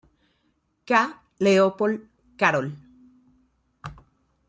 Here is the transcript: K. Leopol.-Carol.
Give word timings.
K. 0.91 0.91
Leopol.-Carol. 1.45 2.69